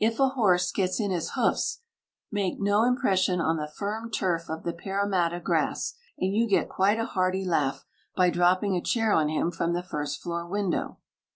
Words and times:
If 0.00 0.18
a 0.18 0.30
horse 0.30 0.72
gets 0.72 0.98
in 0.98 1.12
his 1.12 1.34
hoofs 1.34 1.82
make 2.32 2.58
no 2.58 2.82
impression 2.82 3.40
on 3.40 3.58
the 3.58 3.68
firm 3.70 4.10
turf 4.10 4.48
of 4.50 4.64
the 4.64 4.72
Parramatta 4.72 5.38
grass, 5.38 5.94
and 6.18 6.34
you 6.34 6.48
get 6.48 6.68
quite 6.68 6.98
a 6.98 7.04
hearty 7.06 7.44
laugh 7.44 7.84
by 8.16 8.28
dropping 8.28 8.74
a 8.74 8.82
chair 8.82 9.12
on 9.12 9.28
him 9.28 9.52
from 9.52 9.72
the 9.72 9.84
first 9.84 10.20
floor 10.20 10.48
window. 10.48 10.98